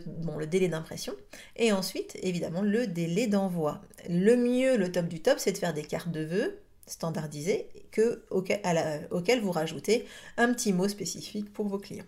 délai 0.45 0.67
d'impression, 0.67 1.13
et 1.55 1.71
ensuite, 1.71 2.17
évidemment, 2.21 2.61
le 2.61 2.85
délai 2.85 3.27
d'envoi. 3.27 3.81
Le 4.09 4.35
mieux, 4.35 4.75
le 4.75 4.91
top 4.91 5.07
du 5.07 5.21
top, 5.21 5.39
c'est 5.39 5.53
de 5.53 5.57
faire 5.57 5.73
des 5.73 5.83
cartes 5.83 6.11
de 6.11 6.23
vœux 6.23 6.59
standardisées 6.85 7.69
que, 7.91 8.25
auxquelles 8.29 9.41
vous 9.41 9.51
rajoutez 9.51 10.05
un 10.37 10.53
petit 10.53 10.73
mot 10.73 10.89
spécifique 10.89 11.51
pour 11.53 11.67
vos 11.67 11.79
clients. 11.79 12.05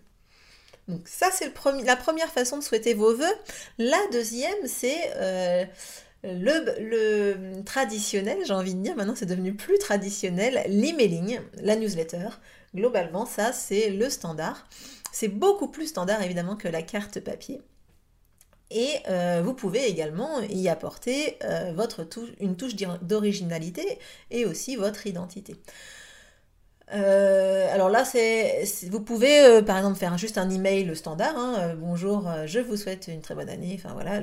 Donc 0.88 1.08
ça, 1.08 1.30
c'est 1.32 1.52
la 1.84 1.96
première 1.96 2.30
façon 2.30 2.58
de 2.58 2.62
souhaiter 2.62 2.94
vos 2.94 3.14
vœux. 3.14 3.34
La 3.78 4.00
deuxième, 4.12 4.66
c'est... 4.66 5.12
Euh, 5.16 5.64
le, 6.24 7.62
traditionnel, 7.64 8.38
j'ai 8.46 8.54
envie 8.54 8.74
de 8.74 8.80
dire, 8.80 8.96
maintenant 8.96 9.14
c'est 9.14 9.26
devenu 9.26 9.54
plus 9.54 9.78
traditionnel, 9.78 10.64
l'emailing, 10.68 11.38
la 11.60 11.76
newsletter. 11.76 12.28
Globalement, 12.74 13.26
ça 13.26 13.52
c'est 13.52 13.90
le 13.90 14.08
standard. 14.08 14.66
C'est 15.12 15.28
beaucoup 15.28 15.68
plus 15.68 15.86
standard 15.86 16.22
évidemment 16.22 16.56
que 16.56 16.68
la 16.68 16.82
carte 16.82 17.20
papier. 17.20 17.60
Et 18.70 18.90
euh, 19.08 19.42
vous 19.44 19.54
pouvez 19.54 19.86
également 19.86 20.40
y 20.40 20.68
apporter 20.68 21.38
euh, 21.44 21.72
votre 21.74 22.08
une 22.40 22.56
touche 22.56 22.74
d'originalité 22.74 23.98
et 24.30 24.46
aussi 24.46 24.76
votre 24.76 25.06
identité. 25.06 25.54
Euh, 26.94 27.74
alors 27.74 27.88
là, 27.88 28.04
c'est, 28.04 28.64
vous 28.90 29.00
pouvez 29.00 29.62
par 29.62 29.76
exemple 29.76 29.98
faire 29.98 30.16
juste 30.16 30.38
un 30.38 30.48
email 30.50 30.94
standard. 30.96 31.36
Hein, 31.36 31.74
bonjour, 31.76 32.30
je 32.46 32.60
vous 32.60 32.76
souhaite 32.76 33.08
une 33.08 33.20
très 33.20 33.34
bonne 33.34 33.48
année. 33.48 33.74
Enfin 33.78 33.94
voilà, 33.94 34.22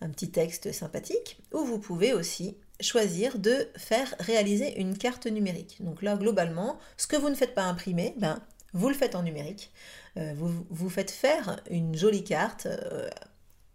un 0.00 0.08
petit 0.10 0.30
texte 0.30 0.72
sympathique. 0.72 1.38
Ou 1.52 1.64
vous 1.64 1.78
pouvez 1.78 2.12
aussi 2.12 2.56
choisir 2.80 3.38
de 3.38 3.68
faire 3.76 4.14
réaliser 4.18 4.80
une 4.80 4.98
carte 4.98 5.26
numérique. 5.26 5.78
Donc 5.80 6.02
là, 6.02 6.16
globalement, 6.16 6.78
ce 6.96 7.06
que 7.06 7.16
vous 7.16 7.28
ne 7.28 7.34
faites 7.34 7.54
pas 7.54 7.64
imprimer, 7.64 8.14
ben, 8.18 8.40
vous 8.72 8.88
le 8.88 8.94
faites 8.94 9.14
en 9.14 9.22
numérique. 9.22 9.70
vous, 10.16 10.66
vous 10.70 10.90
faites 10.90 11.10
faire 11.10 11.60
une 11.70 11.94
jolie 11.94 12.24
carte 12.24 12.66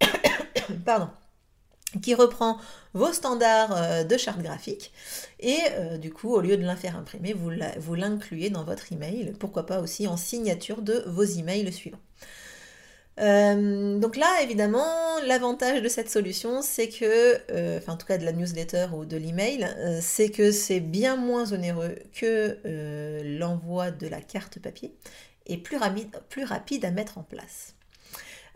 pardon, 0.86 1.10
qui 2.02 2.14
reprend 2.14 2.58
vos 2.94 3.14
standards 3.14 3.76
euh, 3.76 4.04
de 4.04 4.18
charte 4.18 4.42
graphique. 4.42 4.92
Et 5.40 5.58
euh, 5.72 5.98
du 5.98 6.12
coup 6.12 6.34
au 6.34 6.42
lieu 6.42 6.58
de 6.58 6.66
la 6.66 6.76
faire 6.76 6.96
imprimer 6.96 7.34
vous 7.34 7.96
l'incluez 7.96 8.50
dans 8.50 8.64
votre 8.64 8.92
email. 8.92 9.34
Pourquoi 9.40 9.66
pas 9.66 9.80
aussi 9.80 10.08
en 10.08 10.18
signature 10.18 10.82
de 10.82 11.04
vos 11.08 11.24
emails 11.24 11.72
suivants. 11.72 12.00
Euh, 13.20 13.98
donc 13.98 14.16
là, 14.16 14.28
évidemment, 14.44 14.86
l'avantage 15.26 15.82
de 15.82 15.90
cette 15.90 16.08
solution, 16.08 16.62
c'est 16.62 16.88
que, 16.88 17.78
enfin 17.78 17.94
en 17.94 17.98
tout 17.98 18.06
cas 18.06 18.20
de 18.20 18.26
la 18.26 18.32
newsletter 18.32 18.90
ou 18.94 19.06
de 19.06 19.18
l'email, 19.18 19.68
c'est 20.02 20.30
que 20.30 20.52
c'est 20.52 20.80
bien 20.80 21.16
moins 21.16 21.52
onéreux 21.52 21.96
que 22.14 22.60
l'envoi 23.40 23.90
de 23.90 24.08
la 24.08 24.22
carte 24.22 24.60
papier 24.60 24.94
et 25.48 25.58
plus 25.58 25.78
rapide 25.78 26.86
à 26.86 26.92
mettre 26.92 27.18
en 27.18 27.24
place. 27.24 27.77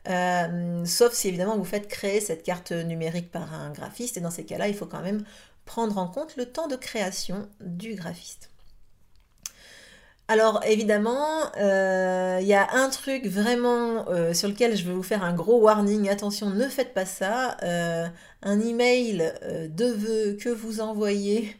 Euh, 0.09 0.83
sauf 0.85 1.13
si 1.13 1.27
évidemment 1.27 1.57
vous 1.57 1.65
faites 1.65 1.87
créer 1.87 2.21
cette 2.21 2.43
carte 2.43 2.71
numérique 2.71 3.31
par 3.31 3.53
un 3.53 3.71
graphiste, 3.71 4.17
et 4.17 4.21
dans 4.21 4.31
ces 4.31 4.45
cas-là, 4.45 4.67
il 4.67 4.73
faut 4.73 4.85
quand 4.85 5.01
même 5.01 5.23
prendre 5.65 5.97
en 5.97 6.07
compte 6.07 6.35
le 6.37 6.45
temps 6.45 6.67
de 6.67 6.75
création 6.75 7.47
du 7.59 7.95
graphiste. 7.95 8.49
Alors 10.27 10.61
évidemment, 10.65 11.51
euh, 11.57 12.39
il 12.41 12.47
y 12.47 12.53
a 12.53 12.71
un 12.73 12.89
truc 12.89 13.25
vraiment 13.25 14.07
euh, 14.07 14.33
sur 14.33 14.47
lequel 14.47 14.77
je 14.77 14.85
vais 14.85 14.93
vous 14.93 15.03
faire 15.03 15.23
un 15.23 15.33
gros 15.33 15.59
warning. 15.59 16.09
Attention, 16.09 16.49
ne 16.49 16.67
faites 16.67 16.93
pas 16.93 17.05
ça. 17.05 17.57
un 17.61 18.59
email 18.59 19.33
de 19.69 19.85
vœux 19.85 20.37
que 20.39 20.49
vous 20.49 20.79
envoyez 20.79 21.55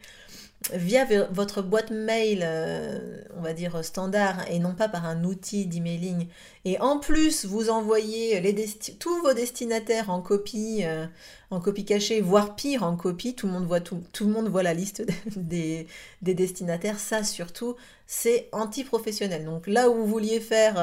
via 0.73 1.05
votre 1.31 1.61
boîte 1.61 1.91
mail, 1.91 2.41
euh, 2.43 3.21
on 3.37 3.41
va 3.41 3.53
dire 3.53 3.83
standard, 3.83 4.45
et 4.49 4.59
non 4.59 4.73
pas 4.73 4.87
par 4.87 5.05
un 5.05 5.23
outil 5.23 5.65
d'emailing, 5.65 6.27
et 6.65 6.79
en 6.79 6.99
plus 6.99 7.45
vous 7.45 7.69
envoyez 7.69 8.39
les 8.41 8.53
tous 8.99 9.21
vos 9.21 9.33
destinataires 9.33 10.09
en 10.09 10.21
copie, 10.21 10.81
euh, 10.83 11.05
en 11.51 11.59
copie 11.59 11.85
cachée, 11.85 12.21
voire 12.21 12.55
pire 12.55 12.83
en 12.83 12.95
copie, 12.95 13.35
tout 13.35 13.45
le 13.45 13.53
monde 13.53 13.65
voit, 13.65 13.81
tout, 13.81 14.01
tout 14.13 14.25
le 14.25 14.31
monde 14.31 14.47
voit 14.47 14.63
la 14.63 14.73
liste 14.73 15.05
des, 15.35 15.85
des 16.21 16.33
destinataires, 16.33 16.99
ça 16.99 17.23
surtout, 17.23 17.75
c'est 18.07 18.49
anti-professionnel. 18.51 19.45
Donc 19.45 19.67
là 19.67 19.89
où 19.89 19.95
vous 19.95 20.07
vouliez 20.07 20.39
faire 20.39 20.75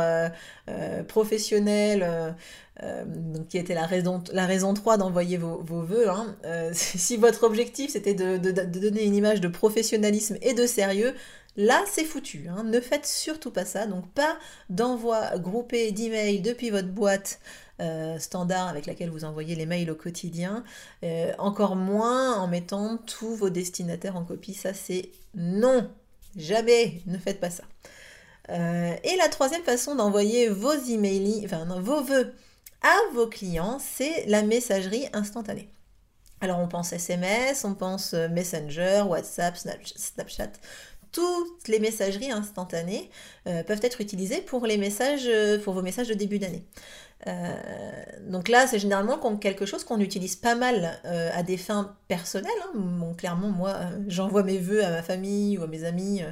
euh, 0.68 1.02
professionnel, 1.04 2.36
euh, 2.84 3.04
donc 3.04 3.48
qui 3.48 3.58
était 3.58 3.74
la 3.74 3.86
raison, 3.86 4.22
la 4.32 4.46
raison 4.46 4.72
3 4.72 4.98
d'envoyer 4.98 5.36
vos, 5.36 5.60
vos 5.64 5.82
vœux. 5.82 6.08
Hein. 6.08 6.36
Euh, 6.44 6.70
si 6.74 7.16
votre 7.16 7.42
objectif 7.42 7.92
c'était 7.92 8.14
de, 8.14 8.36
donner 8.36 9.04
une 9.04 9.16
image 9.16 9.40
de 9.40 9.48
professionnalisme 9.48 10.36
et 10.42 10.54
de 10.54 10.66
sérieux, 10.66 11.14
là 11.58 11.84
c'est 11.86 12.04
foutu. 12.04 12.46
Hein. 12.48 12.64
Ne 12.64 12.80
faites 12.80 13.04
surtout 13.04 13.50
pas 13.50 13.66
ça. 13.66 13.86
Donc 13.86 14.10
pas 14.12 14.38
d'envoi 14.70 15.36
groupé 15.38 15.92
d'emails 15.92 16.40
depuis 16.40 16.70
votre 16.70 16.88
boîte 16.88 17.40
euh, 17.80 18.18
standard 18.18 18.68
avec 18.68 18.86
laquelle 18.86 19.10
vous 19.10 19.24
envoyez 19.24 19.54
les 19.54 19.66
mails 19.66 19.90
au 19.90 19.94
quotidien. 19.94 20.64
encore 21.38 21.76
moins 21.76 22.36
en 22.36 22.48
mettant 22.48 22.96
tous 22.96 23.34
vos 23.34 23.50
destinataires 23.50 24.16
en 24.16 24.24
copie. 24.24 24.54
Ça 24.54 24.72
c'est 24.72 25.10
non. 25.34 25.90
Jamais. 26.36 27.02
Ne 27.06 27.18
faites 27.18 27.40
pas 27.40 27.50
ça. 27.50 27.64
et 28.48 29.16
la 29.18 29.28
troisième 29.28 29.62
façon 29.62 29.94
d'envoyer 29.94 30.48
vos 30.48 30.72
emails, 30.72 31.42
enfin 31.44 31.66
vos 31.80 32.02
vœux 32.02 32.32
à 32.82 32.96
vos 33.12 33.26
clients, 33.26 33.78
c'est 33.80 34.24
la 34.26 34.42
messagerie 34.42 35.08
instantanée. 35.12 35.68
Alors 36.40 36.60
on 36.60 36.68
pense 36.68 36.92
SMS, 36.92 37.64
on 37.64 37.74
pense 37.74 38.14
euh, 38.14 38.28
Messenger, 38.28 39.02
WhatsApp, 39.08 39.56
Snapchat. 39.56 40.52
Toutes 41.12 41.68
les 41.68 41.78
messageries 41.78 42.30
instantanées 42.30 43.10
euh, 43.46 43.62
peuvent 43.62 43.80
être 43.82 44.00
utilisées 44.00 44.40
euh, 45.26 45.58
pour 45.58 45.74
vos 45.74 45.82
messages 45.82 46.08
de 46.08 46.14
début 46.14 46.38
d'année. 46.38 46.64
Euh, 47.26 47.52
donc 48.20 48.48
là, 48.48 48.66
c'est 48.66 48.78
généralement 48.78 49.18
quelque 49.36 49.66
chose 49.66 49.82
qu'on 49.84 49.98
utilise 49.98 50.36
pas 50.36 50.54
mal 50.54 51.00
euh, 51.04 51.30
à 51.34 51.42
des 51.42 51.56
fins 51.56 51.96
personnelles. 52.06 52.50
Hein. 52.74 53.12
Clairement, 53.16 53.48
moi, 53.48 53.70
euh, 53.70 53.98
j'envoie 54.06 54.44
mes 54.44 54.58
vœux 54.58 54.84
à 54.84 54.90
ma 54.90 55.02
famille 55.02 55.58
ou 55.58 55.62
à 55.62 55.66
mes 55.66 55.84
amis 55.84 56.22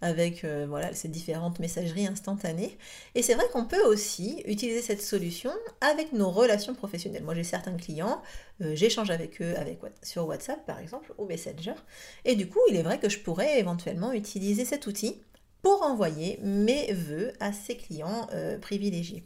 avec 0.00 0.44
voilà, 0.68 0.92
ces 0.92 1.08
différentes 1.08 1.60
messageries 1.60 2.06
instantanées. 2.06 2.76
Et 3.14 3.22
c'est 3.22 3.34
vrai 3.34 3.44
qu'on 3.52 3.64
peut 3.64 3.82
aussi 3.84 4.42
utiliser 4.46 4.82
cette 4.82 5.00
solution 5.00 5.50
avec 5.80 6.12
nos 6.12 6.30
relations 6.30 6.74
professionnelles. 6.74 7.24
Moi, 7.24 7.34
j'ai 7.34 7.44
certains 7.44 7.76
clients, 7.76 8.20
j'échange 8.60 9.10
avec 9.10 9.40
eux 9.40 9.54
sur 10.02 10.26
WhatsApp, 10.26 10.66
par 10.66 10.78
exemple, 10.78 11.14
ou 11.16 11.24
Messenger. 11.24 11.74
Et 12.26 12.34
du 12.34 12.48
coup, 12.48 12.58
il 12.68 12.76
est 12.76 12.82
vrai 12.82 12.98
que 12.98 13.08
je 13.08 13.18
pourrais 13.18 13.58
éventuellement 13.58 14.12
utiliser 14.12 14.66
cet 14.66 14.86
outil 14.86 15.22
pour 15.62 15.82
envoyer 15.82 16.38
mes 16.42 16.92
vœux 16.92 17.32
à 17.40 17.54
ces 17.54 17.76
clients 17.76 18.28
privilégiés. 18.60 19.24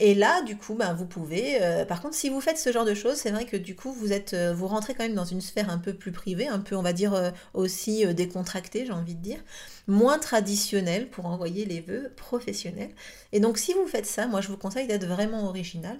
Et 0.00 0.14
là, 0.14 0.42
du 0.42 0.56
coup, 0.56 0.74
ben, 0.74 0.92
vous 0.94 1.06
pouvez. 1.06 1.60
Euh, 1.60 1.84
par 1.84 2.00
contre, 2.00 2.14
si 2.14 2.28
vous 2.28 2.40
faites 2.40 2.56
ce 2.58 2.70
genre 2.70 2.84
de 2.84 2.94
choses, 2.94 3.16
c'est 3.16 3.32
vrai 3.32 3.44
que 3.46 3.56
du 3.56 3.74
coup, 3.74 3.92
vous 3.92 4.12
êtes, 4.12 4.32
euh, 4.32 4.52
vous 4.54 4.68
rentrez 4.68 4.94
quand 4.94 5.02
même 5.02 5.14
dans 5.14 5.24
une 5.24 5.40
sphère 5.40 5.70
un 5.70 5.78
peu 5.78 5.92
plus 5.92 6.12
privée, 6.12 6.46
un 6.46 6.60
peu, 6.60 6.76
on 6.76 6.82
va 6.82 6.92
dire 6.92 7.14
euh, 7.14 7.30
aussi 7.52 8.06
décontractée, 8.14 8.86
j'ai 8.86 8.92
envie 8.92 9.16
de 9.16 9.22
dire, 9.22 9.42
moins 9.88 10.20
traditionnelle 10.20 11.10
pour 11.10 11.26
envoyer 11.26 11.64
les 11.64 11.80
vœux 11.80 12.12
professionnels. 12.16 12.94
Et 13.32 13.40
donc, 13.40 13.58
si 13.58 13.72
vous 13.72 13.88
faites 13.88 14.06
ça, 14.06 14.28
moi, 14.28 14.40
je 14.40 14.48
vous 14.48 14.56
conseille 14.56 14.86
d'être 14.86 15.06
vraiment 15.06 15.48
original. 15.48 15.98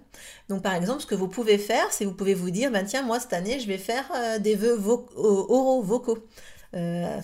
Donc, 0.49 0.63
par 0.63 0.75
exemple, 0.75 1.03
ce 1.03 1.07
que 1.07 1.17
vous 1.17 1.29
pouvez 1.29 1.59
faire, 1.59 1.91
c'est 1.91 2.05
vous 2.05 2.15
pouvez 2.15 2.35
vous 2.35 2.51
dire, 2.51 2.71
ben 2.71 2.85
tiens, 2.85 3.03
moi 3.03 3.19
cette 3.19 3.33
année, 3.33 3.59
je 3.59 3.67
vais 3.67 3.79
faire 3.79 4.13
des 4.41 4.55
vœux 4.55 4.79
oraux, 5.17 5.83
vocaux. 5.83 6.19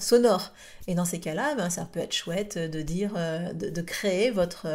sonores. 0.01 0.53
Et 0.89 0.95
dans 0.95 1.05
ces 1.05 1.21
cas-là, 1.21 1.55
ben, 1.55 1.71
ça 1.71 1.85
peut 1.85 2.01
être 2.01 2.15
chouette 2.15 2.59
de 2.59 2.83
dire, 2.83 3.13
de, 3.55 3.83
créer 3.83 4.31
votre, 4.31 4.67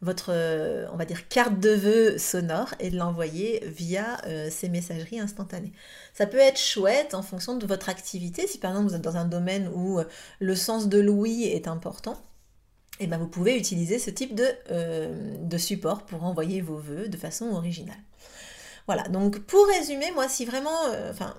votre, 0.00 0.30
euh, 0.32 0.86
on 0.92 0.96
va 0.96 1.04
dire, 1.04 1.28
carte 1.28 1.58
de 1.58 1.70
vœux 1.70 2.18
sonore 2.18 2.74
et 2.78 2.90
de 2.90 2.96
l'envoyer 2.96 3.62
via 3.66 4.24
euh, 4.26 4.48
ces 4.50 4.68
messageries 4.68 5.18
instantanées. 5.18 5.72
Ça 6.14 6.26
peut 6.26 6.38
être 6.38 6.58
chouette 6.58 7.14
en 7.14 7.22
fonction 7.22 7.56
de 7.56 7.66
votre 7.66 7.88
activité. 7.88 8.46
Si 8.46 8.58
par 8.58 8.70
exemple 8.70 8.88
vous 8.88 8.94
êtes 8.94 9.02
dans 9.02 9.16
un 9.16 9.24
domaine 9.24 9.68
où 9.74 9.98
euh, 9.98 10.04
le 10.38 10.54
sens 10.54 10.88
de 10.88 10.98
l'ouïe 10.98 11.44
est 11.44 11.68
important, 11.68 12.16
et 13.00 13.04
eh 13.04 13.06
ben 13.06 13.18
vous 13.18 13.28
pouvez 13.28 13.56
utiliser 13.56 14.00
ce 14.00 14.10
type 14.10 14.34
de, 14.34 14.44
de 15.40 15.56
support 15.56 16.04
pour 16.04 16.24
envoyer 16.24 16.60
vos 16.60 16.78
vœux 16.78 17.08
de 17.08 17.16
façon 17.16 17.46
originale. 17.52 17.94
Voilà, 18.88 19.02
donc 19.02 19.40
pour 19.40 19.66
résumer, 19.66 20.10
moi, 20.14 20.30
si 20.30 20.46
vraiment, 20.46 20.86
euh, 20.88 21.10
enfin, 21.10 21.34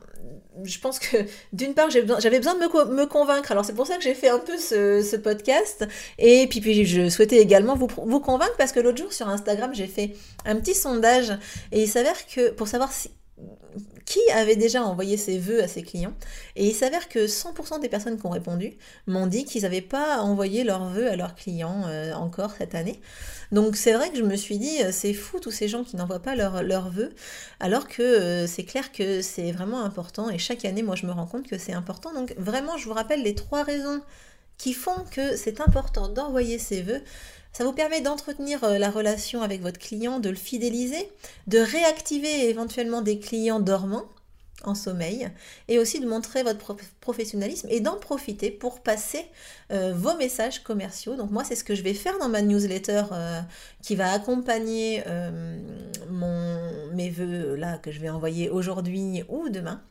je 0.63 0.77
pense 0.77 0.99
que 0.99 1.17
d'une 1.51 1.73
part, 1.73 1.89
j'avais 1.89 2.37
besoin, 2.37 2.53
de 2.53 2.93
me, 2.93 3.05
convaincre. 3.07 3.51
Alors 3.51 3.65
c'est 3.65 3.73
pour 3.73 3.87
ça 3.87 3.97
que 3.97 4.03
j'ai 4.03 4.13
fait 4.13 4.29
un 4.29 4.37
peu 4.37 4.55
ce, 4.55 5.15
podcast. 5.15 5.87
Et 6.19 6.45
puis, 6.47 6.61
puis 6.61 6.85
je 6.85 7.09
souhaitais 7.09 7.37
également 7.37 7.75
vous, 7.75 7.87
vous 8.05 8.19
convaincre 8.19 8.55
parce 8.55 8.71
que 8.71 8.79
l'autre 8.79 8.99
jour 8.99 9.11
sur 9.11 9.27
Instagram, 9.27 9.71
j'ai 9.73 9.87
fait 9.87 10.15
un 10.45 10.57
petit 10.57 10.75
sondage 10.75 11.31
et 11.71 11.81
il 11.81 11.87
s'avère 11.87 12.27
que 12.27 12.51
pour 12.51 12.67
savoir 12.67 12.91
si, 12.91 13.09
qui 14.09 14.19
avait 14.31 14.55
déjà 14.55 14.83
envoyé 14.83 15.17
ses 15.17 15.37
vœux 15.37 15.61
à 15.61 15.67
ses 15.67 15.83
clients. 15.83 16.15
Et 16.55 16.65
il 16.65 16.73
s'avère 16.73 17.09
que 17.09 17.27
100% 17.27 17.79
des 17.79 17.89
personnes 17.89 18.19
qui 18.19 18.25
ont 18.25 18.31
répondu 18.31 18.73
m'ont 19.05 19.27
dit 19.27 19.45
qu'ils 19.45 19.61
n'avaient 19.61 19.81
pas 19.81 20.17
envoyé 20.21 20.63
leurs 20.63 20.89
vœux 20.89 21.07
à 21.07 21.15
leurs 21.15 21.35
clients 21.35 21.83
euh, 21.85 22.11
encore 22.13 22.53
cette 22.57 22.73
année. 22.73 22.99
Donc 23.51 23.75
c'est 23.75 23.93
vrai 23.93 24.09
que 24.09 24.17
je 24.17 24.23
me 24.23 24.35
suis 24.35 24.57
dit, 24.57 24.81
euh, 24.81 24.89
c'est 24.91 25.13
fou 25.13 25.39
tous 25.39 25.51
ces 25.51 25.67
gens 25.67 25.83
qui 25.83 25.95
n'envoient 25.95 26.23
pas 26.23 26.33
leurs 26.33 26.89
vœux, 26.89 27.13
alors 27.59 27.87
que 27.87 28.01
euh, 28.01 28.47
c'est 28.47 28.63
clair 28.63 28.91
que 28.91 29.21
c'est 29.21 29.51
vraiment 29.51 29.83
important. 29.83 30.31
Et 30.31 30.39
chaque 30.39 30.65
année, 30.65 30.81
moi, 30.81 30.95
je 30.95 31.05
me 31.05 31.11
rends 31.11 31.27
compte 31.27 31.47
que 31.47 31.59
c'est 31.59 31.73
important. 31.73 32.11
Donc 32.11 32.33
vraiment, 32.35 32.77
je 32.77 32.85
vous 32.85 32.93
rappelle 32.93 33.21
les 33.21 33.35
trois 33.35 33.61
raisons 33.61 34.01
qui 34.59 34.73
font 34.73 35.05
que 35.09 35.35
c'est 35.35 35.61
important 35.61 36.09
d'envoyer 36.09 36.59
ses 36.59 36.83
vœux. 36.83 37.01
Ça 37.53 37.63
vous 37.63 37.73
permet 37.73 38.01
d'entretenir 38.01 38.63
euh, 38.63 38.77
la 38.77 38.91
relation 38.91 39.41
avec 39.41 39.61
votre 39.61 39.79
client, 39.79 40.19
de 40.19 40.29
le 40.29 40.35
fidéliser, 40.35 41.09
de 41.47 41.57
réactiver 41.57 42.47
éventuellement 42.47 43.01
des 43.01 43.17
clients 43.17 43.59
dormants. 43.59 44.05
en 44.65 44.75
sommeil 44.75 45.29
et 45.69 45.79
aussi 45.79 46.01
de 46.01 46.05
montrer 46.05 46.43
votre 46.43 46.75
professionnalisme 46.99 47.69
et 47.71 47.79
d'en 47.79 47.97
profiter 47.97 48.51
pour 48.51 48.81
passer 48.81 49.25
euh, 49.71 49.93
vos 49.95 50.17
messages 50.17 50.61
commerciaux. 50.63 51.15
Donc 51.15 51.31
moi 51.31 51.45
c'est 51.45 51.55
ce 51.55 51.63
que 51.63 51.75
je 51.75 51.81
vais 51.81 51.93
faire 51.93 52.19
dans 52.19 52.27
ma 52.27 52.41
newsletter 52.41 53.03
euh, 53.13 53.41
qui 53.81 53.95
va 53.95 54.11
accompagner 54.11 55.01
mes 56.91 57.09
vœux 57.09 57.55
là 57.55 57.77
que 57.77 57.91
je 57.91 58.01
vais 58.01 58.09
envoyer 58.09 58.49
aujourd'hui 58.49 59.23
ou 59.29 59.47
demain. 59.47 59.81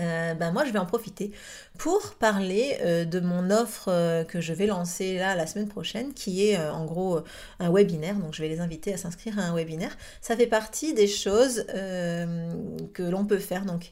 Ben 0.00 0.50
moi 0.52 0.64
je 0.64 0.72
vais 0.72 0.78
en 0.78 0.86
profiter 0.86 1.30
pour 1.78 2.14
parler 2.14 2.78
de 3.06 3.20
mon 3.20 3.50
offre 3.50 4.24
que 4.24 4.40
je 4.40 4.52
vais 4.52 4.66
lancer 4.66 5.18
là 5.18 5.34
la 5.34 5.46
semaine 5.46 5.68
prochaine 5.68 6.14
qui 6.14 6.48
est 6.48 6.58
en 6.58 6.84
gros 6.84 7.20
un 7.58 7.70
webinaire. 7.70 8.16
Donc 8.16 8.34
je 8.34 8.42
vais 8.42 8.48
les 8.48 8.60
inviter 8.60 8.94
à 8.94 8.96
s'inscrire 8.96 9.38
à 9.38 9.42
un 9.42 9.54
webinaire. 9.54 9.96
Ça 10.20 10.36
fait 10.36 10.46
partie 10.46 10.94
des 10.94 11.06
choses 11.06 11.64
que 11.68 13.02
l'on 13.02 13.24
peut 13.24 13.38
faire 13.38 13.64
donc 13.64 13.90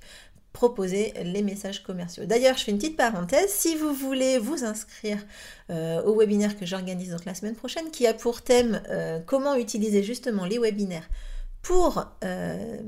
proposer 0.58 1.12
les 1.22 1.42
messages 1.42 1.84
commerciaux. 1.84 2.24
D'ailleurs, 2.24 2.56
je 2.56 2.64
fais 2.64 2.72
une 2.72 2.78
petite 2.78 2.96
parenthèse, 2.96 3.48
si 3.48 3.76
vous 3.76 3.94
voulez 3.94 4.38
vous 4.38 4.64
inscrire 4.64 5.18
euh, 5.70 6.02
au 6.02 6.18
webinaire 6.18 6.58
que 6.58 6.66
j'organise 6.66 7.10
donc 7.10 7.24
la 7.26 7.34
semaine 7.34 7.54
prochaine, 7.54 7.90
qui 7.92 8.08
a 8.08 8.14
pour 8.14 8.42
thème 8.42 8.82
euh, 8.88 9.20
comment 9.24 9.54
utiliser 9.54 10.02
justement 10.02 10.46
les 10.46 10.58
webinaires 10.58 11.08
pour, 11.62 12.06
euh, 12.24 12.78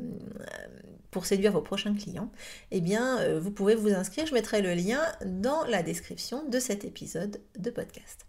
pour 1.10 1.26
séduire 1.26 1.52
vos 1.52 1.60
prochains 1.60 1.94
clients, 1.94 2.30
eh 2.70 2.80
bien, 2.80 3.38
vous 3.38 3.50
pouvez 3.50 3.74
vous 3.74 3.92
inscrire. 3.92 4.26
Je 4.26 4.34
mettrai 4.34 4.62
le 4.62 4.74
lien 4.74 5.00
dans 5.24 5.64
la 5.64 5.82
description 5.82 6.48
de 6.48 6.58
cet 6.58 6.84
épisode 6.84 7.40
de 7.58 7.70
podcast. 7.70 8.26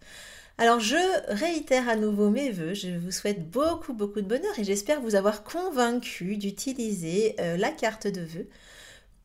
Alors 0.58 0.80
je 0.80 0.96
réitère 1.28 1.88
à 1.88 1.96
nouveau 1.96 2.28
mes 2.28 2.50
voeux, 2.50 2.74
je 2.74 2.90
vous 2.98 3.10
souhaite 3.10 3.50
beaucoup 3.50 3.94
beaucoup 3.94 4.20
de 4.20 4.26
bonheur 4.26 4.58
et 4.58 4.64
j'espère 4.64 5.00
vous 5.00 5.14
avoir 5.14 5.44
convaincu 5.44 6.36
d'utiliser 6.36 7.36
la 7.38 7.70
carte 7.70 8.06
de 8.06 8.20
vœux 8.20 8.48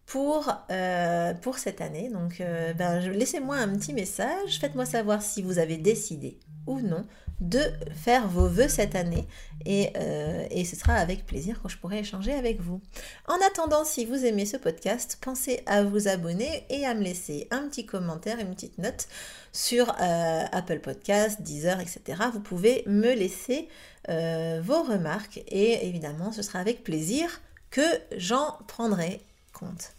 pour, 0.07 0.51
euh, 0.71 1.33
cette 1.57 1.81
année. 1.81 2.09
Donc 2.09 2.41
euh, 2.41 2.73
ben, 2.73 2.99
laissez-moi 3.11 3.57
un 3.57 3.77
petit 3.77 3.93
message, 3.93 4.57
faites-moi 4.59 4.85
savoir 4.85 5.21
si 5.21 5.43
vous 5.43 5.59
avez 5.59 5.77
décidé 5.77 6.39
ou 6.65 6.81
non 6.81 7.05
de 7.39 7.61
faire 7.93 8.27
vos 8.27 8.47
vœux 8.47 8.67
cette 8.67 8.95
année 8.95 9.27
et, 9.65 9.91
euh, 9.97 10.47
et, 10.49 10.65
ce 10.65 10.75
sera 10.75 10.93
avec 10.93 11.25
plaisir 11.25 11.61
que 11.61 11.69
je 11.69 11.77
pourrai 11.77 11.99
échanger 11.99 12.33
avec 12.33 12.61
vous. 12.61 12.81
En 13.27 13.35
attendant, 13.47 13.85
si 13.85 14.05
vous 14.05 14.25
aimez 14.25 14.45
ce 14.45 14.57
podcast, 14.57 15.17
pensez 15.21 15.61
à 15.65 15.83
vous 15.83 16.07
abonner 16.07 16.65
et 16.69 16.85
à 16.85 16.93
me 16.93 17.03
laisser 17.03 17.47
un 17.51 17.67
petit 17.67 17.85
commentaire, 17.85 18.39
une 18.39 18.53
petite 18.55 18.77
note 18.77 19.07
sur 19.51 19.93
Apple 19.99 20.79
Podcast, 20.79 21.41
Deezer, 21.41 21.79
etc. 21.79 22.23
Vous 22.33 22.39
pouvez 22.39 22.83
me 22.87 23.13
laisser 23.13 23.67
vos 24.07 24.83
remarques 24.83 25.43
et 25.47 25.85
évidemment 25.87 26.31
ce 26.31 26.41
sera 26.41 26.59
avec 26.59 26.83
plaisir 26.83 27.41
que 27.69 27.81
j'en 28.15 28.57
prendrai 28.67 29.21
compte. 29.53 29.93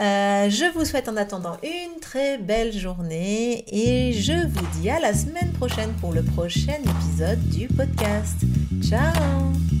Euh, 0.00 0.48
je 0.48 0.72
vous 0.72 0.84
souhaite 0.84 1.08
en 1.08 1.16
attendant 1.16 1.56
une 1.62 2.00
très 2.00 2.38
belle 2.38 2.72
journée 2.72 3.64
et 3.68 4.12
je 4.12 4.46
vous 4.46 4.66
dis 4.80 4.88
à 4.90 4.98
la 5.00 5.12
semaine 5.14 5.52
prochaine 5.52 5.92
pour 6.00 6.12
le 6.12 6.22
prochain 6.22 6.78
épisode 6.84 7.40
du 7.50 7.68
podcast. 7.68 8.42
Ciao 8.82 9.71